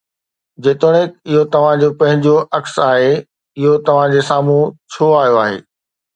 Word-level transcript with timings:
جيتوڻيڪ 0.67 1.11
اهو 1.33 1.43
توهان 1.55 1.83
جو 1.83 1.89
پنهنجو 1.99 2.33
عڪس 2.61 2.81
آهي، 2.87 3.13
اهو 3.19 3.75
توهان 3.91 4.17
جي 4.17 4.27
سامهون 4.33 4.75
ڇو 4.97 5.13
آيو 5.21 5.41
آهي؟ 5.45 5.63